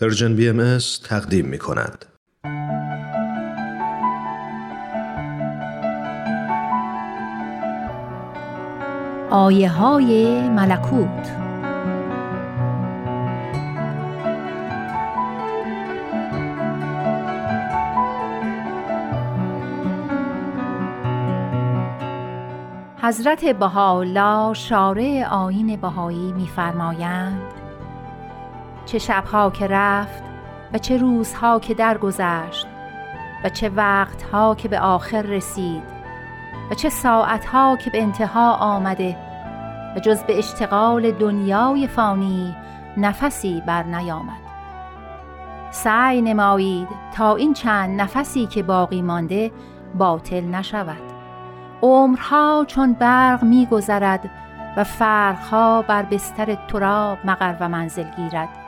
پرژن 0.00 0.36
بی 0.36 0.48
ام 0.48 0.78
تقدیم 1.04 1.46
می 1.46 1.58
کند. 1.58 2.04
آیه 9.30 9.70
های 9.70 10.48
ملکوت 10.48 11.30
حضرت 23.02 23.44
بهاءالله 23.44 24.54
شارع 24.54 25.26
آین 25.30 25.76
بهایی 25.76 26.32
می‌فرمایند 26.32 27.65
چه 28.86 28.98
شبها 28.98 29.50
که 29.50 29.66
رفت 29.66 30.22
و 30.72 30.78
چه 30.78 30.96
روزها 30.96 31.58
که 31.58 31.74
درگذشت 31.74 32.66
و 33.44 33.48
چه 33.48 33.68
وقتها 33.68 34.54
که 34.54 34.68
به 34.68 34.80
آخر 34.80 35.22
رسید 35.22 35.82
و 36.70 36.74
چه 36.74 36.88
ساعتها 36.88 37.76
که 37.76 37.90
به 37.90 38.02
انتها 38.02 38.54
آمده 38.54 39.16
و 39.96 40.00
جز 40.00 40.22
به 40.22 40.38
اشتغال 40.38 41.10
دنیای 41.10 41.86
فانی 41.86 42.56
نفسی 42.96 43.62
بر 43.66 43.82
نیامد. 43.82 44.46
سعی 45.70 46.22
نمایید 46.22 46.88
تا 47.16 47.36
این 47.36 47.54
چند 47.54 48.00
نفسی 48.00 48.46
که 48.46 48.62
باقی 48.62 49.02
مانده 49.02 49.52
باطل 49.94 50.44
نشود. 50.44 51.02
عمرها 51.82 52.64
چون 52.68 52.92
برق 52.92 53.44
میگذرد 53.44 54.30
و 54.76 54.84
فرقها 54.84 55.82
بر 55.82 56.02
بستر 56.02 56.54
تراب 56.54 57.18
مقر 57.24 57.56
و 57.60 57.68
منزل 57.68 58.06
گیرد. 58.16 58.65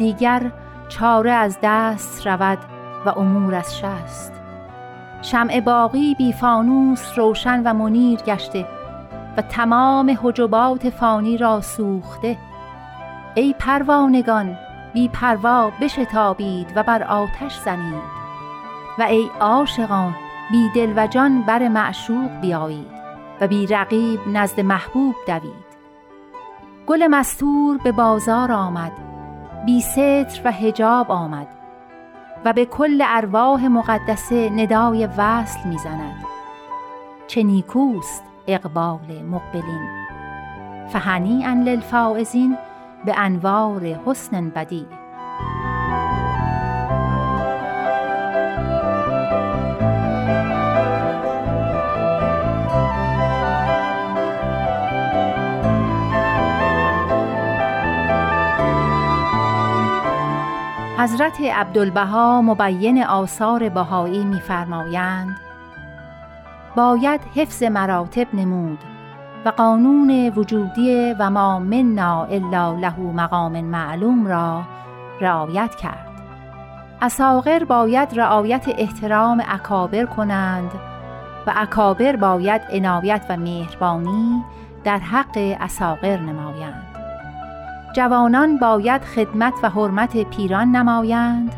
دیگر 0.00 0.50
چاره 0.88 1.30
از 1.30 1.58
دست 1.62 2.26
رود 2.26 2.58
و 3.06 3.08
امور 3.08 3.54
از 3.54 3.78
شست. 3.78 4.32
شمع 5.22 5.60
باقی 5.60 6.14
بی 6.14 6.32
فانوس 6.32 7.18
روشن 7.18 7.62
و 7.62 7.74
منیر 7.74 8.20
گشته 8.20 8.66
و 9.36 9.42
تمام 9.42 10.18
حجبات 10.22 10.90
فانی 10.90 11.36
را 11.36 11.60
سوخته. 11.60 12.36
ای 13.34 13.54
پروانگان 13.58 14.56
بی 14.94 15.08
پروا 15.08 15.72
بشتابید 15.80 16.72
و 16.76 16.82
بر 16.82 17.02
آتش 17.02 17.58
زنید. 17.64 18.20
و 18.98 19.02
ای 19.02 19.26
عاشقان 19.40 20.14
بی 20.50 20.70
دل 20.74 20.92
و 20.96 21.06
جان 21.06 21.42
بر 21.42 21.68
معشوق 21.68 22.40
بیایید 22.40 23.00
و 23.40 23.46
بی 23.46 23.66
رقیب 23.66 24.20
نزد 24.26 24.60
محبوب 24.60 25.14
دوید. 25.26 25.70
گل 26.86 27.06
مستور 27.06 27.78
به 27.78 27.92
بازار 27.92 28.52
آمد 28.52 29.09
بی 29.66 29.80
ستر 29.80 30.40
و 30.44 30.52
حجاب 30.52 31.10
آمد 31.10 31.46
و 32.44 32.52
به 32.52 32.64
کل 32.64 33.02
ارواح 33.06 33.66
مقدسه 33.66 34.50
ندای 34.50 35.08
وصل 35.18 35.68
می‌زند. 35.68 36.24
چه 37.26 37.42
نیکوست 37.42 38.24
اقبال 38.46 39.22
مقبلین. 39.30 39.88
فهنیئا 40.88 41.52
للفائزین 41.52 42.56
به 43.04 43.14
انوار 43.18 43.84
حسن 44.06 44.48
بدیع. 44.48 44.86
حضرت 61.00 61.40
عبدالبها 61.40 62.42
مبین 62.42 63.04
آثار 63.04 63.68
بهایی 63.68 64.24
می‌فرمایند 64.24 65.36
باید 66.76 67.20
حفظ 67.34 67.62
مراتب 67.62 68.26
نمود 68.34 68.78
و 69.44 69.48
قانون 69.48 70.32
وجودی 70.36 71.14
و 71.18 71.30
ما 71.30 71.58
منا 71.58 72.24
الا 72.24 72.74
له 72.74 72.98
مقام 72.98 73.60
معلوم 73.60 74.26
را 74.26 74.62
رعایت 75.20 75.74
کرد. 75.74 76.06
اساغر 77.02 77.64
باید 77.64 78.18
رعایت 78.18 78.64
احترام 78.78 79.42
اکابر 79.48 80.04
کنند 80.04 80.70
و 81.46 81.52
اکابر 81.56 82.16
باید 82.16 82.62
عنایت 82.72 83.26
و 83.28 83.36
مهربانی 83.36 84.44
در 84.84 84.98
حق 84.98 85.56
اساغر 85.60 86.16
نمایند. 86.16 86.89
جوانان 87.92 88.58
باید 88.58 89.02
خدمت 89.02 89.54
و 89.62 89.70
حرمت 89.70 90.16
پیران 90.16 90.68
نمایند 90.68 91.52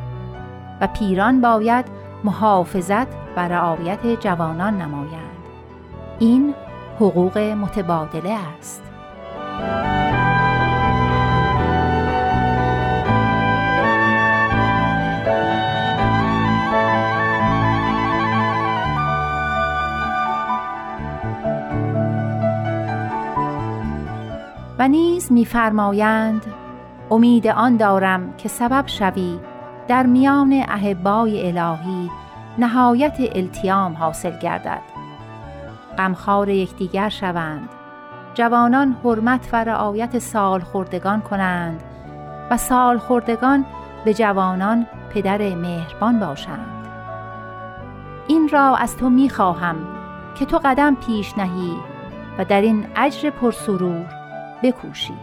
و 0.80 0.86
پیران 0.86 1.40
باید 1.40 1.84
محافظت 2.24 3.06
و 3.36 3.48
رعایت 3.48 4.06
جوانان 4.20 4.82
نمایند. 4.82 5.22
این 6.18 6.54
حقوق 7.00 7.38
متبادله 7.38 8.38
است. 8.58 8.82
نیز 24.88 25.32
می‌فرمایند 25.32 26.46
امید 27.10 27.46
آن 27.46 27.76
دارم 27.76 28.34
که 28.38 28.48
سبب 28.48 28.86
شوی 28.86 29.38
در 29.88 30.06
میان 30.06 30.52
احبای 30.68 31.46
الهی 31.46 32.10
نهایت 32.58 33.16
التیام 33.34 33.96
حاصل 33.96 34.38
گردد. 34.38 34.82
غمخوار 35.98 36.48
یکدیگر 36.48 37.08
شوند 37.08 37.68
جوانان 38.34 38.96
حرمت 39.04 39.48
و 39.52 39.64
رعایت 39.64 40.18
سالخوردگان 40.18 41.20
کنند 41.20 41.82
و 42.50 42.56
سالخوردگان 42.56 43.64
به 44.04 44.14
جوانان 44.14 44.86
پدر 45.14 45.54
مهربان 45.54 46.20
باشند. 46.20 46.86
این 48.28 48.48
را 48.48 48.76
از 48.76 48.96
تو 48.96 49.10
می‌خواهم 49.10 49.76
که 50.34 50.44
تو 50.44 50.60
قدم 50.64 50.94
پیش 50.94 51.38
نهی 51.38 51.72
و 52.38 52.44
در 52.44 52.60
این 52.60 52.86
اجر 52.96 53.30
پرسرور 53.30 54.21
بکوشی. 54.62 55.14